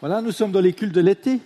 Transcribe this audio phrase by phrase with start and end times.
[0.00, 1.40] Voilà, nous sommes dans les cultes de l'été.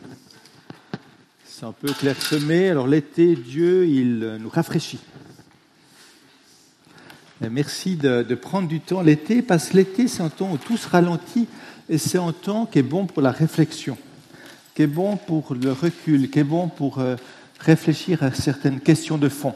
[1.44, 2.68] C'est un peu clairsemé.
[2.68, 4.98] Alors l'été, Dieu, il nous rafraîchit.
[7.48, 10.76] Merci de, de, prendre du temps l'été, parce que l'été, c'est un temps où tout
[10.76, 11.46] se ralentit
[11.88, 13.96] et c'est un temps qui est bon pour la réflexion,
[14.74, 17.14] qui est bon pour le recul, qui est bon pour euh,
[17.60, 19.54] réfléchir à certaines questions de fond.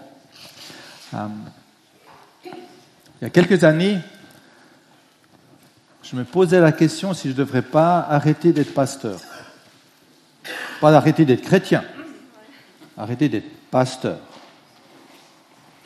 [1.15, 1.27] Euh,
[2.45, 3.99] il y a quelques années,
[6.05, 9.19] je me posais la question si je ne devrais pas arrêter d'être pasteur.
[10.81, 11.83] Pas arrêter d'être chrétien,
[12.97, 14.19] arrêter d'être pasteur.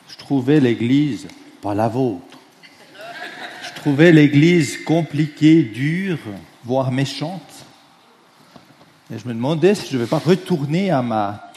[0.09, 1.27] Je trouvais l'Église,
[1.61, 2.37] pas la vôtre,
[3.63, 6.19] je trouvais l'Église compliquée, dure,
[6.65, 7.41] voire méchante.
[9.11, 11.49] Et je me demandais si je ne vais pas retourner à ma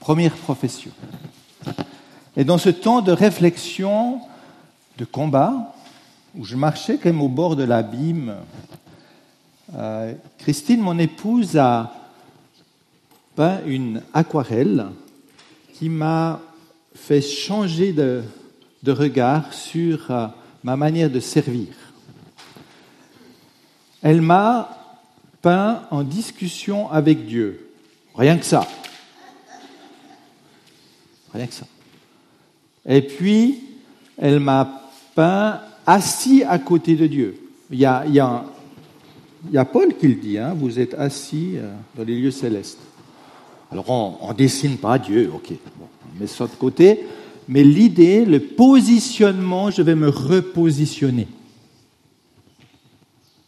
[0.00, 0.90] première profession.
[2.36, 4.20] Et dans ce temps de réflexion,
[4.98, 5.74] de combat,
[6.36, 8.36] où je marchais même au bord de l'abîme,
[9.74, 11.94] euh, Christine, mon épouse, a
[13.36, 14.86] peint une aquarelle
[15.74, 16.40] qui m'a
[16.94, 18.22] fait changer de,
[18.82, 20.26] de regard sur euh,
[20.62, 21.68] ma manière de servir.
[24.02, 24.76] Elle m'a
[25.42, 27.70] peint en discussion avec Dieu.
[28.14, 28.66] Rien que ça.
[31.32, 31.66] Rien que ça.
[32.86, 33.62] Et puis,
[34.18, 34.82] elle m'a
[35.14, 35.60] peint
[35.90, 37.40] assis à côté de Dieu.
[37.70, 38.44] Il y a,
[39.64, 42.78] Paul qui le dit, hein, vous êtes assis euh, dans les lieux célestes.
[43.70, 47.00] Alors on ne dessine pas Dieu, ok, bon, on met ça de côté,
[47.48, 51.28] mais l'idée, le positionnement, je vais me repositionner.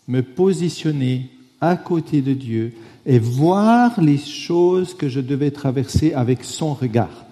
[0.08, 2.74] Me positionner à côté de Dieu
[3.06, 7.26] et voir les choses que je devais traverser avec son regard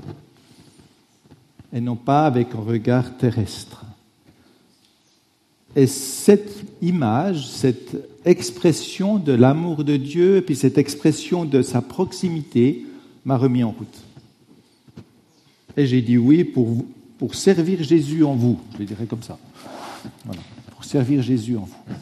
[1.73, 3.85] et non pas avec un regard terrestre.
[5.77, 11.81] Et cette image, cette expression de l'amour de Dieu, et puis cette expression de sa
[11.81, 12.85] proximité,
[13.25, 13.99] m'a remis en route.
[15.77, 16.85] Et j'ai dit oui pour,
[17.19, 19.39] pour servir Jésus en vous, je le dirais comme ça.
[20.25, 20.41] Voilà,
[20.73, 21.95] pour servir Jésus en vous.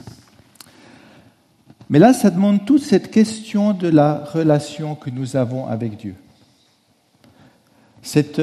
[1.91, 6.15] Mais là, ça demande toute cette question de la relation que nous avons avec Dieu.
[8.03, 8.41] Cette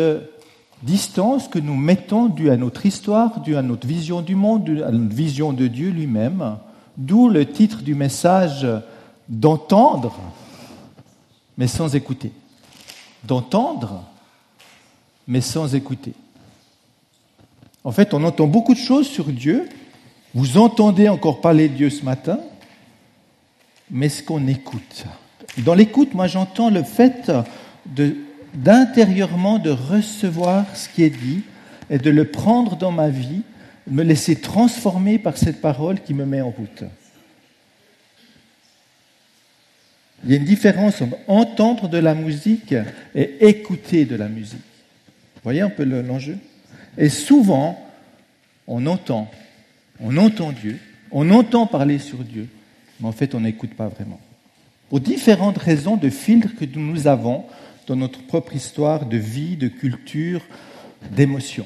[0.85, 4.83] distance que nous mettons due à notre histoire, due à notre vision du monde, due
[4.83, 6.57] à notre vision de Dieu lui-même,
[6.95, 8.67] d'où le titre du message
[9.27, 10.15] d'entendre,
[11.57, 12.31] mais sans écouter.
[13.23, 14.03] D'entendre,
[15.27, 16.13] mais sans écouter.
[17.83, 19.67] En fait, on entend beaucoup de choses sur Dieu.
[20.35, 22.39] Vous entendez encore parler de Dieu ce matin,
[23.89, 25.05] mais ce qu'on écoute.
[25.59, 27.31] Dans l'écoute, moi j'entends le fait
[27.87, 28.15] de
[28.55, 31.43] d'intérieurement de recevoir ce qui est dit
[31.89, 33.41] et de le prendre dans ma vie,
[33.87, 36.83] me laisser transformer par cette parole qui me met en route.
[40.23, 42.73] Il y a une différence entre entendre de la musique
[43.13, 44.57] et écouter de la musique.
[44.57, 46.37] Vous voyez un peu l'enjeu?
[46.97, 47.79] Et souvent,
[48.65, 49.29] on entend,
[49.99, 50.79] on entend Dieu,
[51.11, 52.47] on entend parler sur Dieu,
[52.99, 54.19] mais en fait, on n'écoute pas vraiment.
[54.89, 57.43] Pour différentes raisons de filtres que nous avons
[57.87, 60.41] dans notre propre histoire de vie, de culture,
[61.11, 61.65] d'émotion.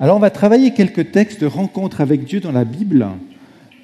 [0.00, 3.06] Alors on va travailler quelques textes de rencontres avec Dieu dans la Bible.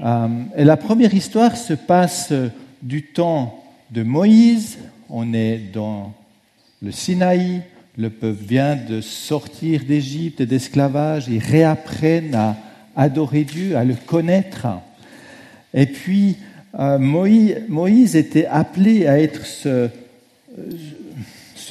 [0.00, 2.32] Euh, et la première histoire se passe
[2.82, 4.78] du temps de Moïse.
[5.08, 6.12] On est dans
[6.82, 7.62] le Sinaï.
[7.98, 11.28] Le peuple vient de sortir d'Égypte et d'esclavage.
[11.28, 12.56] Ils réapprennent à
[12.96, 14.66] adorer Dieu, à le connaître.
[15.74, 16.36] Et puis,
[16.78, 19.90] euh, Moïse, était appelé à être ce,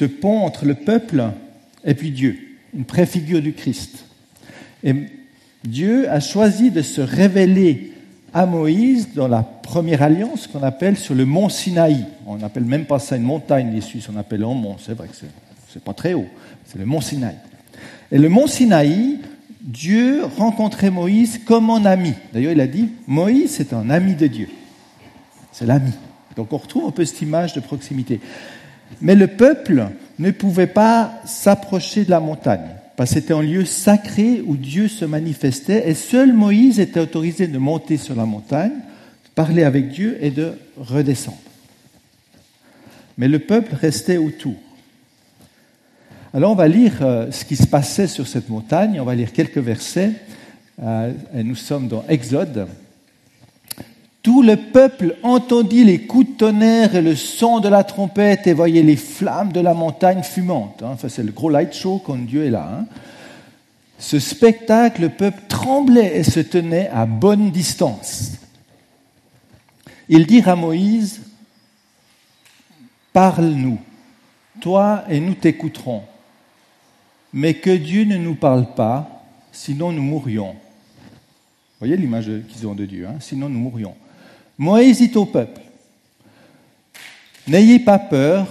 [0.00, 1.22] ce pont entre le peuple
[1.84, 2.38] et puis Dieu,
[2.72, 4.06] une préfigure du Christ.
[4.82, 4.94] Et
[5.62, 7.92] Dieu a choisi de se révéler
[8.32, 12.06] à Moïse dans la première alliance qu'on appelle sur le mont Sinaï.
[12.26, 14.76] On n'appelle même pas ça une montagne, les Suisses, on appelle un mont.
[14.78, 15.14] C'est vrai que
[15.68, 16.28] c'est pas très haut,
[16.64, 17.36] c'est le mont Sinaï.
[18.10, 19.18] Et le mont Sinaï,
[19.60, 22.14] Dieu rencontrait Moïse comme un ami.
[22.32, 24.48] D'ailleurs, il a dit Moïse, c'est un ami de Dieu.
[25.52, 25.92] C'est l'ami.
[26.36, 28.18] Donc on retrouve un peu cette image de proximité.
[29.00, 29.88] Mais le peuple
[30.18, 34.88] ne pouvait pas s'approcher de la montagne, parce que c'était un lieu sacré où Dieu
[34.88, 39.88] se manifestait, et seul Moïse était autorisé de monter sur la montagne, de parler avec
[39.90, 41.38] Dieu et de redescendre.
[43.16, 44.56] Mais le peuple restait autour.
[46.32, 49.32] Alors on va lire euh, ce qui se passait sur cette montagne, on va lire
[49.32, 50.12] quelques versets,
[50.82, 52.68] euh, et nous sommes dans Exode,
[54.22, 58.52] tout le peuple entendit les coups de tonnerre et le son de la trompette et
[58.52, 60.82] voyait les flammes de la montagne fumante.
[60.82, 60.90] Hein.
[60.92, 62.68] Enfin, c'est le gros light show quand Dieu est là.
[62.70, 62.86] Hein.
[63.98, 68.32] Ce spectacle, le peuple tremblait et se tenait à bonne distance.
[70.08, 71.22] Ils dirent à Moïse,
[73.12, 73.78] parle-nous,
[74.60, 76.02] toi et nous t'écouterons.
[77.32, 80.52] Mais que Dieu ne nous parle pas, sinon nous mourrions.
[80.52, 83.94] Vous voyez l'image qu'ils ont de Dieu, hein sinon nous mourrions.
[84.60, 85.62] Moïse dit au peuple,
[87.48, 88.46] N'ayez pas peur,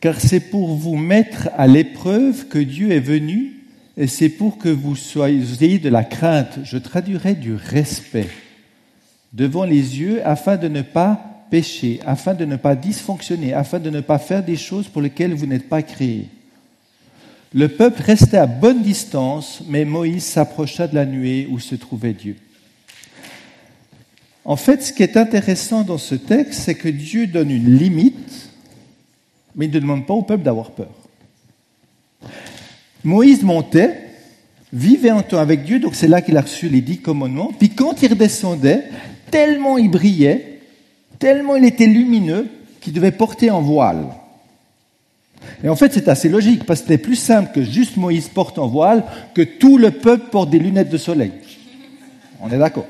[0.00, 3.62] car c'est pour vous mettre à l'épreuve que Dieu est venu,
[3.96, 8.26] et c'est pour que vous soyez de la crainte, je traduirai du respect,
[9.32, 13.90] devant les yeux, afin de ne pas pécher, afin de ne pas dysfonctionner, afin de
[13.90, 16.26] ne pas faire des choses pour lesquelles vous n'êtes pas créés.
[17.54, 22.14] Le peuple restait à bonne distance, mais Moïse s'approcha de la nuée où se trouvait
[22.14, 22.34] Dieu.
[24.44, 28.50] En fait, ce qui est intéressant dans ce texte, c'est que Dieu donne une limite,
[29.54, 30.94] mais il ne demande pas au peuple d'avoir peur.
[33.04, 33.96] Moïse montait,
[34.72, 37.70] vivait en temps avec Dieu, donc c'est là qu'il a reçu les dix commandements, puis
[37.70, 38.84] quand il redescendait,
[39.30, 40.60] tellement il brillait,
[41.18, 42.48] tellement il était lumineux,
[42.80, 44.06] qu'il devait porter en voile.
[45.62, 48.58] Et en fait, c'est assez logique, parce que c'était plus simple que juste Moïse porte
[48.58, 49.04] en voile
[49.34, 51.32] que tout le peuple porte des lunettes de soleil.
[52.40, 52.86] On est d'accord.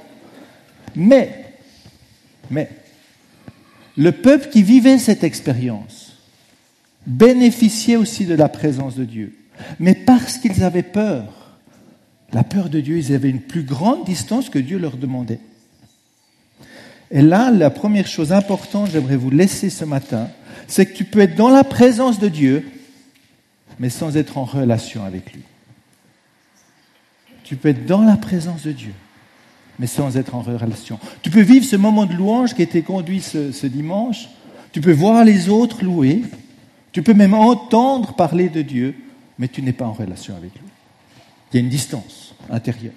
[0.94, 1.39] Mais,
[2.50, 2.68] mais,
[3.96, 6.16] le peuple qui vivait cette expérience
[7.06, 9.36] bénéficiait aussi de la présence de Dieu.
[9.78, 11.58] Mais parce qu'ils avaient peur,
[12.32, 15.40] la peur de Dieu, ils avaient une plus grande distance que Dieu leur demandait.
[17.10, 20.28] Et là, la première chose importante, j'aimerais vous laisser ce matin,
[20.68, 22.64] c'est que tu peux être dans la présence de Dieu,
[23.80, 25.42] mais sans être en relation avec lui.
[27.42, 28.92] Tu peux être dans la présence de Dieu,
[29.80, 31.00] mais sans être en relation.
[31.22, 34.28] Tu peux vivre ce moment de louange qui a été conduit ce, dimanche.
[34.72, 36.20] Tu peux voir les autres louer.
[36.92, 38.94] Tu peux même entendre parler de Dieu,
[39.38, 40.68] mais tu n'es pas en relation avec lui.
[41.50, 42.92] Il y a une distance intérieure.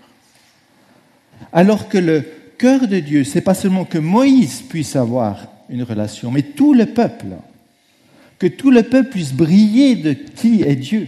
[1.54, 2.26] Alors que le
[2.58, 6.88] cœur de Dieu, c'est pas seulement que Moïse puisse avoir une relation, mais tout le
[6.88, 7.38] peuple.
[8.40, 11.08] Que tout le peuple puisse briller de qui est Dieu.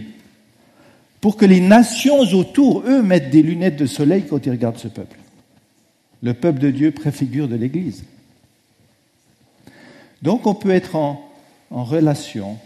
[1.20, 4.88] Pour que les nations autour, eux, mettent des lunettes de soleil quand ils regardent ce
[4.88, 5.18] peuple.
[6.22, 8.04] Le peuple de Dieu préfigure de l'Église.
[10.22, 11.22] Donc on peut être en,
[11.70, 12.58] relation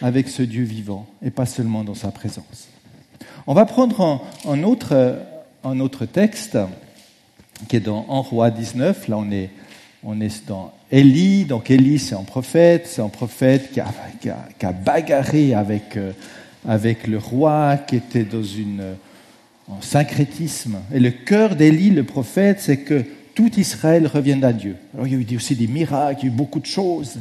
[0.00, 2.68] avec ce Dieu vivant et pas seulement dans sa présence.
[3.46, 5.18] On va prendre un, autre,
[5.64, 6.58] un autre texte
[7.68, 9.08] qui est dans En Roi 19.
[9.08, 9.50] Là, on est,
[10.02, 11.44] on est dans Élie.
[11.44, 12.86] Donc, Élie, c'est un prophète.
[12.86, 16.12] C'est un prophète qui a, qui a, bagarré avec, euh,
[16.66, 18.96] avec le roi, qui était dans une
[19.70, 20.78] en syncrétisme.
[20.92, 24.76] Et le cœur d'Élie, le prophète, c'est que tout Israël revienne à Dieu.
[24.94, 27.18] Alors il y a eu aussi des miracles, il y a eu beaucoup de choses.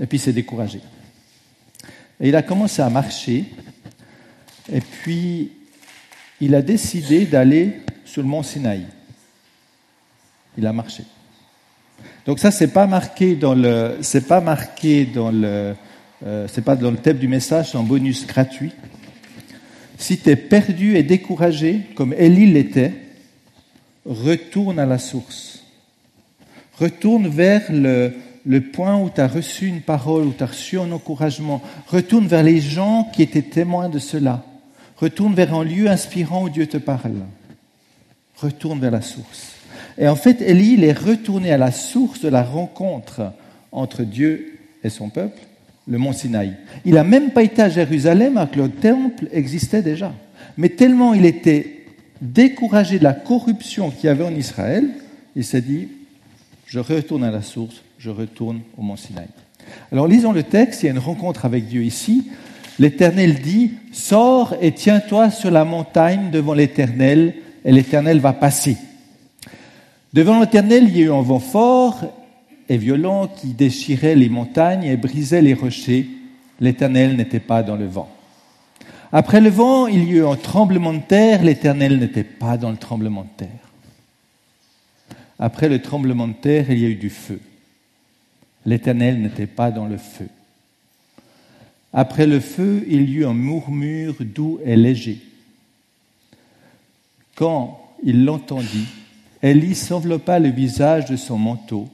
[0.00, 0.80] Et puis il s'est découragé.
[2.20, 3.44] Et il a commencé à marcher.
[4.72, 5.52] Et puis
[6.40, 8.86] il a décidé d'aller sur le mont Sinaï.
[10.56, 11.04] Il a marché.
[12.26, 15.74] Donc ça, c'est pas marqué dans le, c'est pas marqué dans le,
[16.26, 18.72] euh, pas dans le thème du message, c'est un bonus gratuit.
[20.04, 22.92] Si tu es perdu et découragé, comme Élie l'était,
[24.04, 25.64] retourne à la source.
[26.78, 28.12] Retourne vers le,
[28.60, 31.62] point où tu as reçu une parole, où tu as reçu un encouragement.
[31.86, 34.44] Retourne vers les gens qui étaient témoins de cela.
[34.98, 37.22] Retourne vers un lieu inspirant où Dieu te parle.
[38.36, 39.54] Retourne vers la source.
[39.96, 43.32] Et en fait, Élie, est retourné à la source de la rencontre
[43.72, 45.40] entre Dieu et son peuple
[45.86, 46.54] le mont Sinaï.
[46.84, 50.12] Il n'a même pas été à Jérusalem alors que le temple existait déjà.
[50.56, 51.84] Mais tellement il était
[52.20, 54.88] découragé de la corruption qu'il y avait en Israël,
[55.36, 55.88] il s'est dit,
[56.66, 59.26] je retourne à la source, je retourne au mont Sinaï.
[59.92, 62.30] Alors lisons le texte, il y a une rencontre avec Dieu ici.
[62.78, 68.76] L'Éternel dit, sors et tiens-toi sur la montagne devant l'Éternel, et l'Éternel va passer.
[70.12, 72.23] Devant l'Éternel, il y a eu un vent fort,
[72.68, 76.08] et violent qui déchirait les montagnes et brisait les rochers,
[76.60, 78.10] l'Éternel n'était pas dans le vent.
[79.12, 82.76] Après le vent, il y eut un tremblement de terre, l'Éternel n'était pas dans le
[82.76, 83.48] tremblement de terre.
[85.38, 87.40] Après le tremblement de terre, il y a eu du feu.
[88.66, 90.28] L'Éternel n'était pas dans le feu.
[91.92, 95.20] Après le feu, il y eut un murmure doux et léger.
[97.36, 98.86] Quand il l'entendit,
[99.42, 101.88] Élie s'enveloppa le visage de son manteau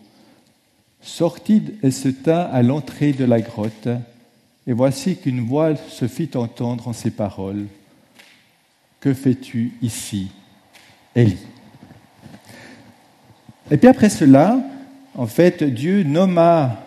[1.02, 3.88] sortit et se tint à l'entrée de la grotte,
[4.66, 7.66] et voici qu'une voix se fit entendre en ces paroles.
[9.00, 10.28] Que fais-tu ici,
[11.16, 11.38] Élie?
[13.70, 14.60] Et puis après cela,
[15.14, 16.84] en fait, Dieu nomma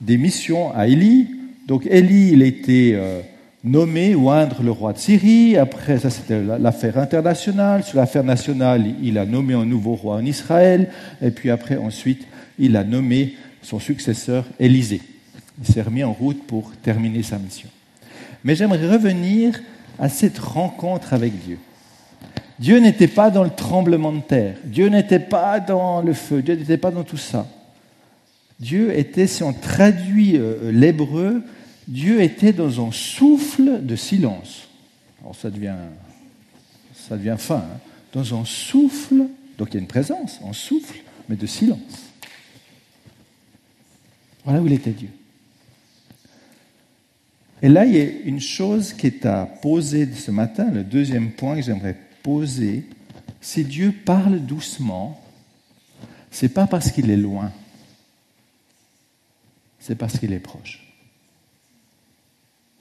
[0.00, 1.28] des missions à Élie.
[1.66, 3.20] Donc Élie, il était euh,
[3.64, 5.56] nommé oindre le roi de Syrie.
[5.56, 7.84] Après, ça c'était l'affaire internationale.
[7.84, 10.90] Sur l'affaire nationale, il a nommé un nouveau roi en Israël.
[11.22, 12.26] Et puis après, ensuite,
[12.60, 15.02] il a nommé son successeur Élisée.
[15.60, 17.68] Il s'est remis en route pour terminer sa mission.
[18.44, 19.60] Mais j'aimerais revenir
[19.98, 21.58] à cette rencontre avec Dieu.
[22.58, 26.54] Dieu n'était pas dans le tremblement de terre, Dieu n'était pas dans le feu, Dieu
[26.54, 27.46] n'était pas dans tout ça.
[28.58, 31.42] Dieu était, si on traduit euh, l'hébreu,
[31.88, 34.68] Dieu était dans un souffle de silence.
[35.22, 35.74] Alors ça devient,
[36.94, 37.56] ça devient fin.
[37.56, 37.80] Hein.
[38.12, 39.24] Dans un souffle,
[39.56, 40.98] donc il y a une présence, un souffle,
[41.28, 42.09] mais de silence.
[44.44, 45.10] Voilà où il était Dieu.
[47.62, 51.32] Et là, il y a une chose qui est à poser ce matin, le deuxième
[51.32, 52.86] point que j'aimerais poser.
[53.40, 55.22] Si Dieu parle doucement,
[56.30, 57.52] c'est pas parce qu'il est loin,
[59.78, 60.86] c'est parce qu'il est proche.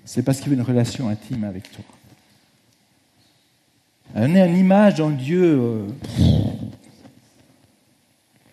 [0.05, 1.83] C'est parce qu'il veut une relation intime avec toi.
[4.15, 5.43] On est une image en Dieu.
[5.43, 5.87] Euh,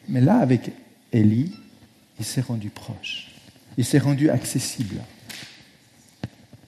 [0.09, 0.71] mais là, avec
[1.13, 1.55] Élie,
[2.19, 3.29] il s'est rendu proche.
[3.77, 4.97] Il s'est rendu accessible.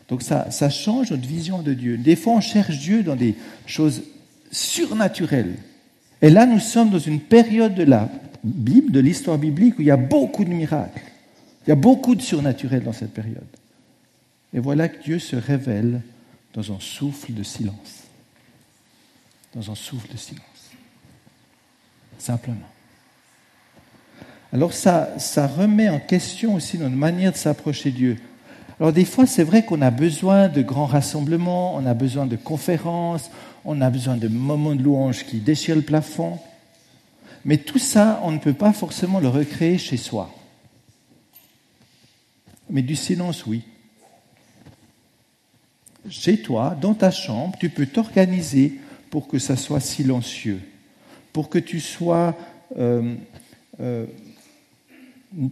[0.09, 1.99] Donc ça, change notre vision de Dieu.
[1.99, 3.35] Des fois, on cherche Dieu dans des
[3.67, 4.03] choses
[4.51, 5.57] surnaturelles.
[6.23, 8.09] Et là, nous sommes dans une période de la
[8.43, 11.03] Bible, de l'histoire biblique, où il y a beaucoup de miracles.
[11.67, 13.45] Il y a beaucoup de surnaturel dans cette période.
[14.55, 16.01] Et voilà que Dieu se révèle
[16.55, 18.05] dans un souffle de silence.
[19.55, 20.43] Dans un souffle de silence.
[22.19, 22.69] Simplement.
[24.53, 25.15] Alors ça,
[25.59, 28.17] remet en question aussi notre manière de s'approcher Dieu.
[28.81, 32.37] Alors des fois, c'est vrai qu'on a besoin de grands rassemblements, on a besoin de
[32.37, 33.31] conférences,
[33.65, 36.39] on a besoin de moments de louange qui déchirent le plafond.
[37.45, 40.35] Mais tout ça, on ne peut pas forcément le recréer chez soi.
[42.71, 43.65] Mais du silence, oui.
[46.09, 50.61] Chez toi, dans ta chambre, tu peux t'organiser pour que ça soit silencieux,
[51.33, 52.35] pour que tu sois
[52.79, 53.15] euh,
[53.81, 54.07] euh,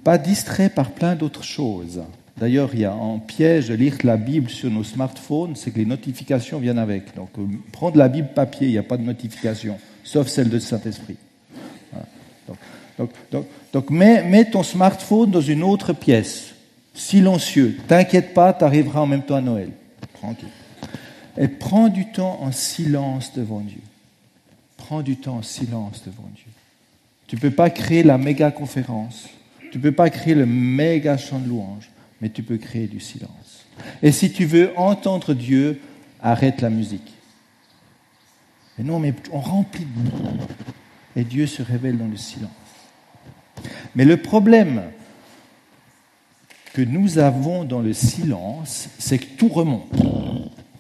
[0.03, 2.03] pas distrait par plein d'autres choses.
[2.39, 5.79] D'ailleurs, il y a un piège de lire la Bible sur nos smartphones, c'est que
[5.79, 7.15] les notifications viennent avec.
[7.15, 10.59] Donc, euh, prendre la Bible papier, il n'y a pas de notification, sauf celle de
[10.59, 11.17] Saint-Esprit.
[12.99, 16.55] Donc, donc, donc, mets, mets, ton smartphone dans une autre pièce,
[16.95, 17.79] silencieux.
[17.89, 19.71] T'inquiète pas, tu arriveras en même temps à Noël.
[20.15, 20.49] Tranquille.
[21.39, 23.83] Et prends du temps en silence devant Dieu.
[24.77, 26.47] Prends du temps en silence devant Dieu.
[27.27, 29.27] Tu ne peux pas créer la méga conférence.
[29.77, 31.91] Tu ne peux pas créer le méga chant de louange
[32.23, 33.67] mais tu peux créer du silence.
[34.03, 35.83] Et si tu veux entendre Dieu,
[36.23, 37.13] arrête la musique.
[38.79, 42.51] Mais non, mais on remplit de Et Dieu se révèle dans le silence.
[43.95, 44.83] Mais le problème
[46.73, 49.93] que nous avons dans le silence, c'est que tout remonte.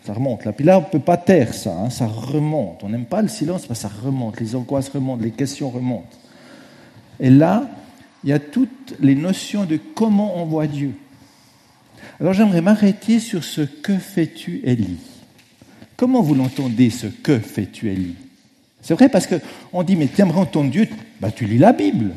[0.04, 0.46] Ça remonte.
[0.46, 0.54] Là.
[0.54, 1.90] Puis là, on ne peut pas taire ça, hein.
[1.90, 2.82] ça remonte.
[2.82, 4.40] On n'aime pas le silence, mais ça remonte.
[4.40, 6.16] Les angoisses remontent, les questions remontent.
[7.20, 7.68] Et là,
[8.26, 10.90] il y a toutes les notions de comment on voit Dieu.
[12.18, 14.99] Alors j'aimerais m'arrêter sur ce que fais-tu, Élie?
[15.97, 18.16] Comment vous l'entendez, ce que fais-tu, Élie?
[18.83, 20.88] C'est vrai parce qu'on dit, mais tu aimerais entendre Dieu,
[21.21, 22.14] bah, tu lis la Bible.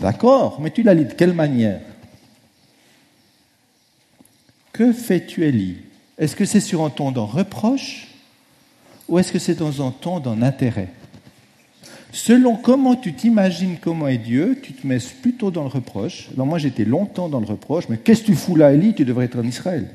[0.00, 1.80] D'accord, mais tu la lis de quelle manière
[4.72, 5.78] Que fais-tu, Élie?
[6.18, 8.06] Est-ce que c'est sur un ton d'un reproche
[9.08, 10.90] ou est-ce que c'est dans un ton d'un intérêt?
[12.14, 16.28] Selon comment tu t'imagines comment est Dieu, tu te mets plutôt dans le reproche.
[16.34, 18.94] Alors moi j'étais longtemps dans le reproche, mais qu'est-ce que tu fous là, Élie?
[18.94, 19.88] Tu devrais être en Israël.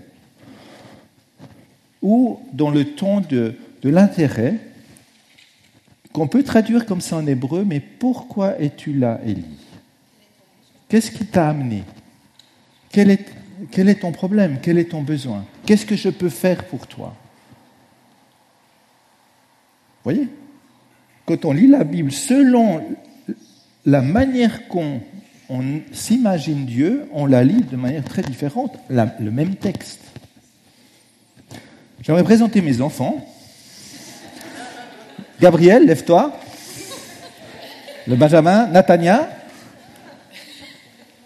[2.01, 4.55] Ou dans le ton de, l'intérêt,
[6.11, 9.45] qu'on peut traduire comme ça en hébreu, mais pourquoi es-tu là, Élie?
[10.89, 11.85] Qu'est-ce qui t'a amené?
[12.91, 13.25] Quel est,
[13.71, 14.57] quel est ton problème?
[14.61, 15.45] Quel est ton besoin?
[15.65, 17.15] Qu'est-ce que je peux faire pour toi?
[20.03, 20.27] Voyez?
[21.29, 22.83] Quand on lit la Bible selon
[23.86, 25.00] la manière qu'on
[25.91, 30.00] s'imagine Dieu, on la lit de manière très différente, le même texte.
[32.01, 33.24] J'aimerais présenter mes enfants.
[35.39, 36.36] Gabriel, lève-toi.
[38.07, 39.29] Le Benjamin, Natania,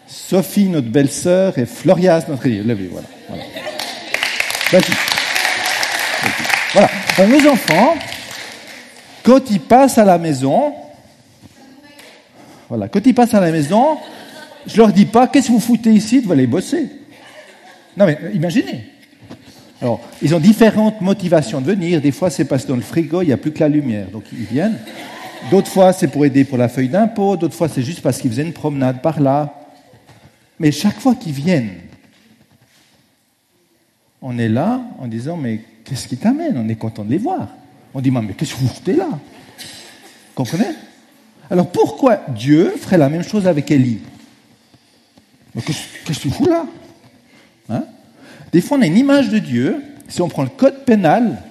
[0.05, 3.07] Sophie, notre belle-sœur, et Florias, notre Levez, voilà.
[4.69, 4.85] Voilà.
[6.73, 6.89] voilà.
[7.25, 7.95] nos enfants,
[9.23, 10.73] quand ils passent à la maison,
[12.69, 13.97] voilà, quand ils passent à la maison,
[14.67, 16.89] je leur dis pas, qu'est-ce que vous foutez ici, de aller bosser.
[17.95, 18.85] Non mais imaginez.
[19.81, 21.99] Alors, ils ont différentes motivations de venir.
[21.99, 24.07] Des fois, c'est parce que dans le frigo, il n'y a plus que la lumière,
[24.11, 24.77] donc ils viennent.
[25.51, 27.35] D'autres fois, c'est pour aider pour la feuille d'impôt.
[27.35, 29.53] D'autres fois, c'est juste parce qu'ils faisaient une promenade par là.
[30.57, 31.73] Mais chaque fois qu'ils viennent,
[34.21, 36.57] on est là en disant, mais qu'est-ce qui t'amène?
[36.57, 37.49] On est content de les voir.
[37.93, 39.07] On dit, mais qu'est-ce que vous foutez là?
[40.35, 40.75] Comprenez?
[41.49, 43.99] Alors pourquoi Dieu ferait la même chose avec Élie?
[45.65, 46.65] Qu'est-ce que tu fous là?
[47.69, 47.85] Hein?
[48.51, 49.83] Des fois, on a une image de Dieu.
[50.07, 51.43] Si on prend le code pénal,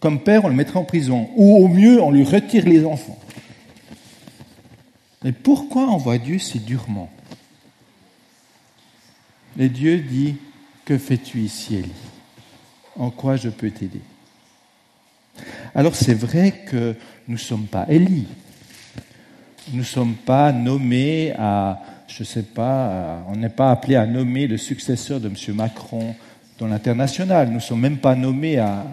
[0.00, 1.30] comme père, on le mettrait en prison.
[1.36, 3.18] Ou au mieux, on lui retire les enfants.
[5.24, 7.10] Mais pourquoi on voit Dieu si durement?
[9.58, 10.36] Et Dieu dit,
[10.84, 11.90] que fais-tu ici, Élie?
[12.96, 14.02] En quoi je peux t'aider?
[15.74, 16.94] Alors c'est vrai que
[17.28, 18.26] nous ne sommes pas Élie.
[19.72, 24.06] Nous ne sommes pas nommés à, je ne sais pas, on n'est pas appelé à
[24.06, 25.34] nommer le successeur de M.
[25.54, 26.14] Macron
[26.58, 27.48] dans l'international.
[27.48, 28.86] Nous ne sommes même pas nommés à,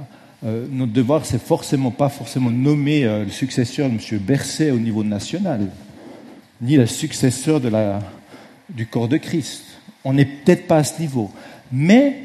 [0.45, 4.19] euh, notre devoir, c'est forcément pas forcément nommer euh, le successeur de M.
[4.19, 5.69] Berset au niveau national,
[6.61, 7.61] ni le successeur
[8.69, 9.63] du corps de Christ.
[10.03, 11.31] On n'est peut-être pas à ce niveau.
[11.71, 12.23] Mais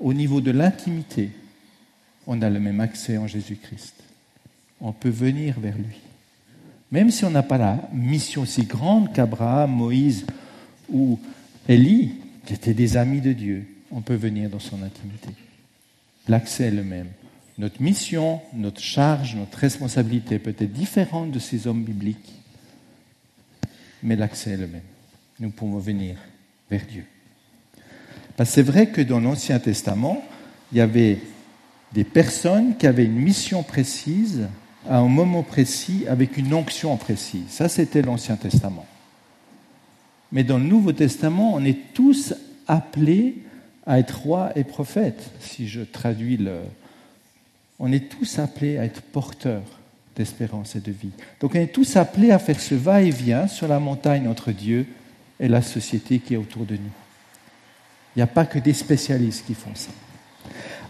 [0.00, 1.30] au niveau de l'intimité,
[2.26, 3.94] on a le même accès en Jésus-Christ.
[4.80, 6.00] On peut venir vers lui.
[6.90, 10.26] Même si on n'a pas la mission aussi grande qu'Abraham, Moïse
[10.90, 11.18] ou
[11.68, 12.14] Élie,
[12.44, 15.28] qui étaient des amis de Dieu, on peut venir dans son intimité.
[16.28, 17.08] L'accès est le même.
[17.58, 22.32] Notre mission, notre charge, notre responsabilité peut être différente de ces hommes bibliques,
[24.02, 24.82] mais l'accès est le même.
[25.38, 26.16] Nous pouvons venir
[26.70, 27.04] vers Dieu.
[28.44, 30.22] c'est vrai que dans l'Ancien Testament,
[30.72, 31.18] il y avait
[31.94, 34.48] des personnes qui avaient une mission précise
[34.88, 37.48] à un moment précis avec une onction précise.
[37.48, 38.86] Ça, c'était l'Ancien Testament.
[40.32, 42.34] Mais dans le Nouveau Testament, on est tous
[42.66, 43.36] appelés
[43.86, 46.60] à être roi et prophète, si je traduis le...
[47.78, 49.80] On est tous appelés à être porteurs
[50.16, 51.10] d'espérance et de vie.
[51.40, 54.86] Donc on est tous appelés à faire ce va-et-vient sur la montagne entre Dieu
[55.40, 56.92] et la société qui est autour de nous.
[58.14, 59.90] Il n'y a pas que des spécialistes qui font ça.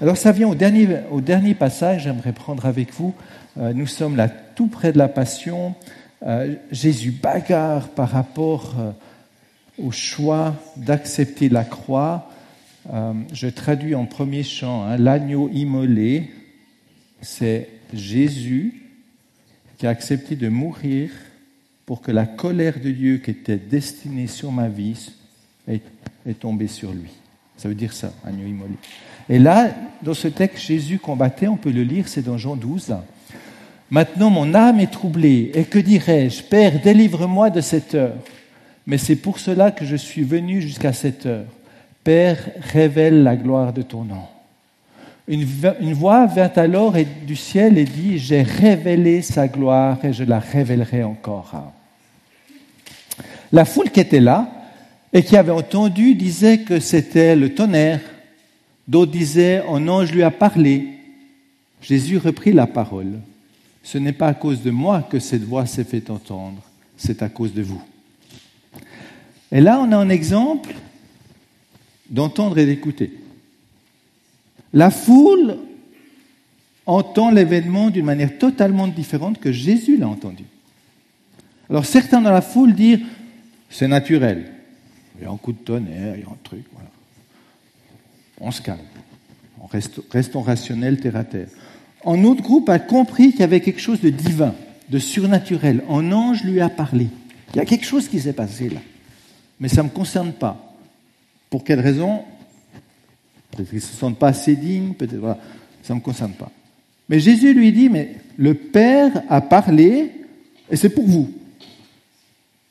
[0.01, 3.15] Alors ça vient au dernier, au dernier passage, j'aimerais prendre avec vous.
[3.59, 5.75] Euh, nous sommes là tout près de la Passion.
[6.25, 8.91] Euh, Jésus bagarre par rapport euh,
[9.79, 12.29] au choix d'accepter la croix
[13.33, 16.31] je traduis en premier chant, hein, l'agneau immolé,
[17.21, 18.89] c'est Jésus
[19.79, 21.11] qui a accepté de mourir
[21.87, 25.11] pour que la colère de Dieu qui était destinée sur ma vie
[25.69, 25.83] est,
[26.39, 27.11] tombée sur lui.
[27.57, 28.75] Ça veut dire ça, agneau immolé.
[29.29, 29.71] Et là,
[30.03, 32.95] dans ce texte, Jésus combattait, on peut le lire, c'est dans Jean 12.
[33.91, 36.43] Maintenant, mon âme est troublée, et que dirais-je?
[36.43, 38.15] Père, délivre-moi de cette heure.
[38.87, 41.45] Mais c'est pour cela que je suis venu jusqu'à cette heure.
[42.03, 42.39] Père,
[42.73, 44.25] révèle la gloire de ton nom.
[45.29, 45.45] Une,
[45.95, 46.95] voix vint alors
[47.27, 51.73] du ciel et dit, j'ai révélé sa gloire et je la révélerai encore.
[53.53, 54.51] La foule qui était là
[55.13, 58.01] et qui avait entendu disait que c'était le tonnerre.
[58.89, 60.89] D'autres disaient, un ange lui a parlé.
[61.81, 63.21] Jésus reprit la parole.
[63.83, 66.63] Ce n'est pas à cause de moi que cette voix s'est fait entendre,
[66.97, 67.83] c'est à cause de vous.
[69.51, 70.75] Et là, on a un exemple
[72.09, 73.13] d'entendre et d'écouter.
[74.73, 75.59] La foule
[76.87, 80.45] entend l'événement d'une manière totalement différente que Jésus l'a entendu.
[81.69, 83.01] Alors certains dans la foule disent,
[83.71, 84.53] c'est naturel.
[85.19, 86.91] Il y a un coup de tonnerre, il y a un truc, voilà.
[88.43, 88.81] On se calme.
[89.71, 91.47] Reste, restons rationnels terre à terre.
[92.05, 94.55] Un autre groupe a compris qu'il y avait quelque chose de divin,
[94.91, 95.83] de surnaturel.
[95.89, 97.07] Un ange lui a parlé.
[97.55, 98.81] Il y a quelque chose qui s'est passé là.
[99.61, 100.75] Mais ça ne me concerne pas.
[101.49, 102.23] Pour quelle raison?
[103.53, 105.39] Peut-être qu'ils ne se sentent pas assez dignes, peut-être,
[105.83, 106.51] ça ne me concerne pas.
[107.09, 110.11] Mais Jésus lui dit, mais le Père a parlé,
[110.71, 111.31] et c'est pour vous.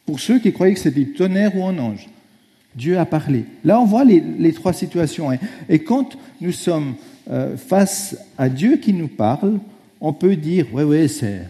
[0.06, 2.10] Pour ceux qui croyaient que c'était du tonnerre ou un ange.
[2.76, 3.46] Dieu a parlé.
[3.64, 5.32] Là, on voit les, trois situations.
[5.32, 5.38] Hein.
[5.70, 6.96] Et quand nous sommes
[7.30, 9.60] euh, face à Dieu qui nous parle,
[10.00, 11.48] on peut dire, oui, oui, c'est,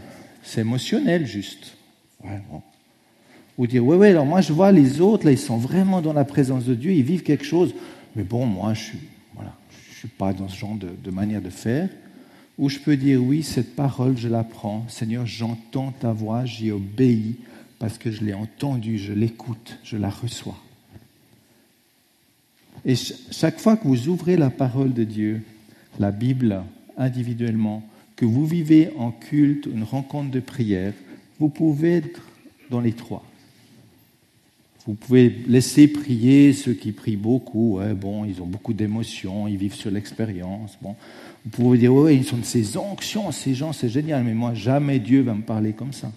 [0.59, 1.77] émotionnel juste.
[3.57, 6.13] Ou dire, oui, oui, alors moi je vois les autres, là, ils sont vraiment dans
[6.13, 7.73] la présence de Dieu, ils vivent quelque chose.
[8.15, 8.99] Mais bon, moi, je suis,
[9.35, 9.53] voilà,
[9.97, 11.89] suis pas dans ce genre de, de manière de faire.
[12.57, 14.85] Ou je peux dire, oui, cette parole, je la prends.
[14.87, 17.37] Seigneur, j'entends ta voix, j'y obéis
[17.79, 20.57] parce que je l'ai entendue, je l'écoute, je la reçois.
[22.85, 25.41] Et chaque fois que vous ouvrez la parole de Dieu,
[25.99, 26.63] la Bible
[26.97, 27.83] individuellement,
[28.15, 30.93] que vous vivez en culte, une rencontre de prière,
[31.39, 32.21] vous pouvez être
[32.69, 33.23] dans les trois.
[34.87, 37.79] Vous pouvez laisser prier ceux qui prient beaucoup.
[37.95, 40.77] bon, ils ont beaucoup d'émotions, ils vivent sur l'expérience.
[40.81, 40.95] Bon,
[41.45, 44.53] vous pouvez dire, oui, ils sont de ces onctions, ces gens, c'est génial, mais moi,
[44.53, 46.11] jamais Dieu va me parler comme ça.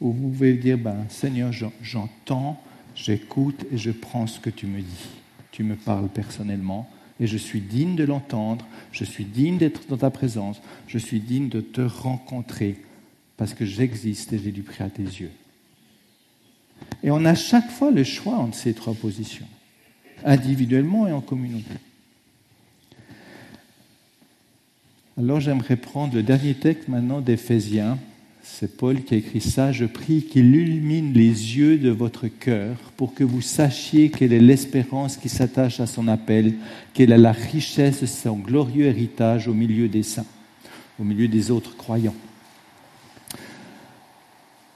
[0.00, 2.60] Ou vous pouvez dire, ben, Seigneur, j'entends,
[2.94, 5.08] j'écoute et je prends ce que tu me dis.
[5.50, 6.88] Tu me parles personnellement
[7.20, 11.20] et je suis digne de l'entendre, je suis digne d'être dans ta présence, je suis
[11.20, 12.76] digne de te rencontrer
[13.36, 15.30] parce que j'existe et j'ai du prix à tes yeux.
[17.02, 19.46] Et on a chaque fois le choix entre ces trois positions,
[20.24, 21.74] individuellement et en communauté.
[25.18, 27.98] Alors j'aimerais prendre le dernier texte maintenant d'Éphésiens.
[28.52, 29.72] C'est Paul qui a écrit ça.
[29.72, 34.40] Je prie qu'il illumine les yeux de votre cœur pour que vous sachiez quelle est
[34.40, 36.54] l'espérance qui s'attache à son appel,
[36.92, 40.26] quelle est la richesse de son glorieux héritage au milieu des saints,
[40.98, 42.14] au milieu des autres croyants.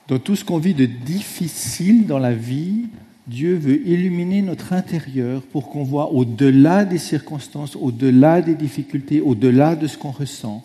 [0.08, 2.86] Dans tout ce qu'on vit de difficile dans la vie,
[3.26, 9.76] Dieu veut illuminer notre intérieur pour qu'on voit au-delà des circonstances, au-delà des difficultés, au-delà
[9.76, 10.62] de ce qu'on ressent,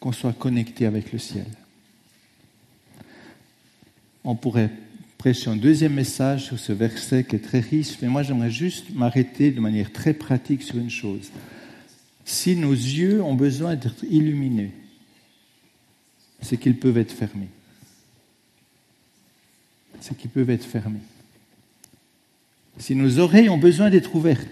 [0.00, 1.46] qu'on soit connecté avec le ciel.
[4.28, 4.70] On pourrait
[5.16, 8.94] prêcher un deuxième message sur ce verset qui est très riche, mais moi j'aimerais juste
[8.94, 11.30] m'arrêter de manière très pratique sur une chose.
[12.26, 14.72] Si nos yeux ont besoin d'être illuminés,
[16.42, 17.48] c'est qu'ils peuvent être fermés
[20.00, 21.00] c'est qu'ils peuvent être fermés.
[22.78, 24.46] Si nos oreilles ont besoin d'être ouvertes,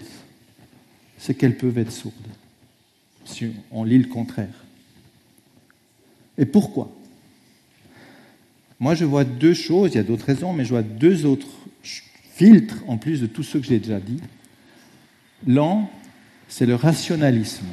[1.17, 2.13] c'est qu'elles peuvent être sourdes.
[3.25, 4.65] Si on lit le contraire.
[6.37, 6.96] Et pourquoi?
[8.79, 11.47] Moi, je vois deux choses, il y a d'autres raisons, mais je vois deux autres
[11.81, 14.21] filtres en plus de tout ce que j'ai déjà dit.
[15.45, 15.87] L'un,
[16.47, 17.65] c'est le rationalisme.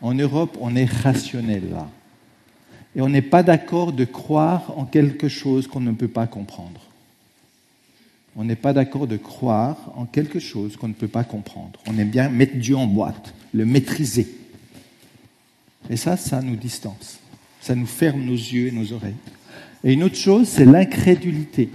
[0.00, 1.88] En Europe, on est rationnel là
[2.96, 6.80] et on n'est pas d'accord de croire en quelque chose qu'on ne peut pas comprendre.
[8.34, 11.80] On n'est pas d'accord de croire en quelque chose qu'on ne peut pas comprendre.
[11.86, 14.28] On aime bien mettre Dieu en boîte, le maîtriser.
[15.90, 17.18] Et ça, ça nous distance.
[17.60, 19.14] Ça nous ferme nos yeux et nos oreilles.
[19.84, 21.70] Et une autre chose, c'est l'incrédulité.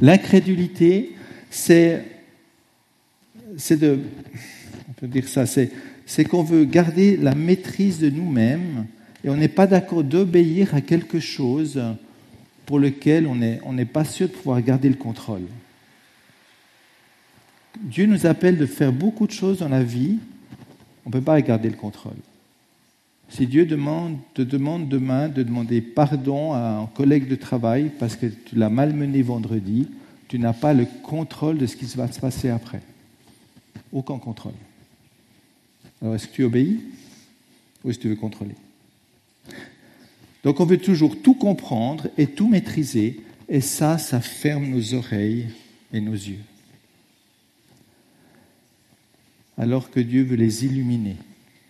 [0.00, 1.14] L'incrédulité,
[1.50, 2.04] c'est,
[3.56, 4.00] c'est de,
[4.88, 5.70] on peut dire ça, c'est,
[6.06, 8.86] c'est qu'on veut garder la maîtrise de nous-mêmes
[9.22, 11.80] et on n'est pas d'accord d'obéir à quelque chose
[12.66, 15.42] pour lequel on n'est on pas sûr de pouvoir garder le contrôle.
[17.80, 20.18] Dieu nous appelle de faire beaucoup de choses dans la vie,
[21.04, 22.16] on ne peut pas garder le contrôle.
[23.30, 28.26] Si Dieu te demande demain de demander pardon à un collègue de travail parce que
[28.26, 29.88] tu l'as malmené vendredi,
[30.28, 32.82] tu n'as pas le contrôle de ce qui va se passer après.
[33.92, 34.54] Aucun contrôle.
[36.02, 36.80] Alors est-ce que tu obéis
[37.84, 38.54] ou est-ce que tu veux contrôler?
[40.42, 45.48] Donc on veut toujours tout comprendre et tout maîtriser, et ça, ça ferme nos oreilles
[45.92, 46.40] et nos yeux.
[49.58, 51.16] Alors que Dieu veut les illuminer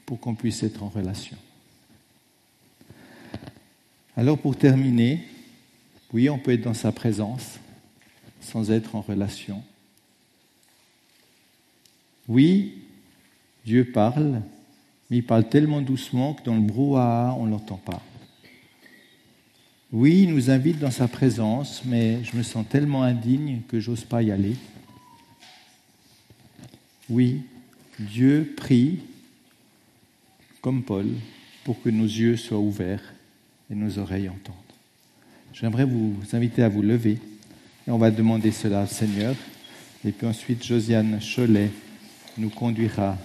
[0.07, 1.37] pour qu'on puisse être en relation.
[4.16, 5.23] Alors pour terminer,
[6.12, 7.59] oui, on peut être dans sa présence
[8.40, 9.62] sans être en relation.
[12.27, 12.75] Oui,
[13.64, 14.42] Dieu parle,
[15.09, 18.03] mais il parle tellement doucement que dans le brouhaha, on ne l'entend pas.
[19.92, 24.05] Oui, il nous invite dans sa présence, mais je me sens tellement indigne que j'ose
[24.05, 24.57] pas y aller.
[27.09, 27.42] Oui,
[27.99, 29.01] Dieu prie,
[30.61, 31.09] comme Paul,
[31.64, 33.14] pour que nos yeux soient ouverts
[33.70, 34.54] et nos oreilles entendent.
[35.52, 37.18] J'aimerais vous inviter à vous lever
[37.87, 39.35] et on va demander cela au Seigneur.
[40.04, 41.70] Et puis ensuite, Josiane Cholet
[42.38, 43.16] nous conduira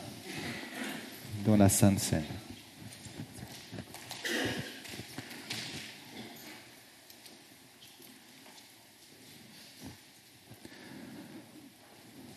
[1.45, 2.23] dans la Sainte Seine.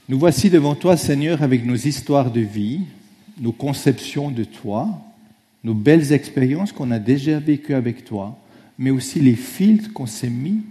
[0.08, 2.80] Nous voici devant toi, Seigneur, avec nos histoires de vie,
[3.38, 4.88] nos conceptions de toi,
[5.64, 8.38] nos belles expériences qu'on a déjà vécues avec toi,
[8.78, 10.62] mais aussi les filtres qu'on s'est mis,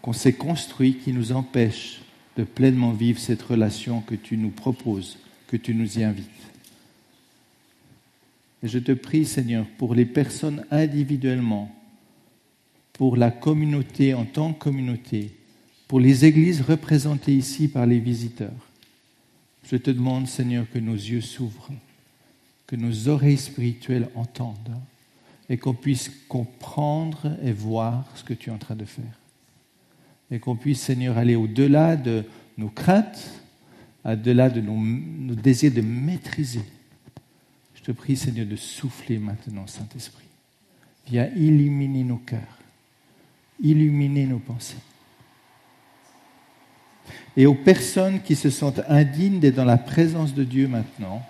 [0.00, 2.02] qu'on s'est construits, qui nous empêchent
[2.36, 6.28] de pleinement vivre cette relation que tu nous proposes, que tu nous y invites.
[8.62, 11.74] Et je te prie, Seigneur, pour les personnes individuellement,
[12.92, 15.32] pour la communauté en tant que communauté,
[15.88, 18.50] pour les églises représentées ici par les visiteurs,
[19.70, 21.70] je te demande, Seigneur, que nos yeux s'ouvrent,
[22.72, 24.80] que nos oreilles spirituelles entendent
[25.50, 29.20] et qu'on puisse comprendre et voir ce que tu es en train de faire.
[30.30, 32.24] Et qu'on puisse, Seigneur, aller au-delà de
[32.56, 33.30] nos craintes,
[34.06, 36.64] au-delà de nos, désirs de maîtriser.
[37.74, 40.24] Je te prie, Seigneur, de souffler maintenant, Saint-Esprit.
[41.08, 42.58] Viens illuminer nos cœurs,
[43.60, 44.78] illuminer nos pensées
[47.36, 51.22] et aux personnes qui se sentent indignes d'être dans la présence de Dieu maintenant,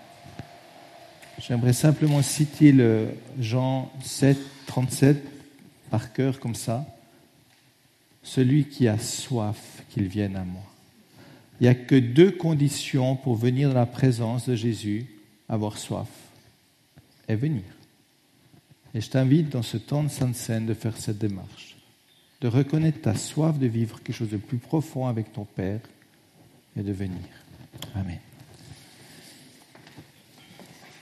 [1.47, 5.23] j'aimerais simplement citer le Jean 7, 37
[5.89, 6.85] par cœur comme ça.
[8.23, 10.63] Celui qui a soif, qu'il vienne à moi.
[11.59, 15.05] Il n'y a que deux conditions pour venir dans la présence de Jésus,
[15.49, 16.07] avoir soif
[17.27, 17.63] et venir.
[18.93, 21.75] Et je t'invite dans ce temps de Sainte Seine de faire cette démarche,
[22.41, 25.79] de reconnaître ta soif de vivre quelque chose de plus profond avec ton Père
[26.77, 27.21] et de venir.
[27.95, 28.19] Amen.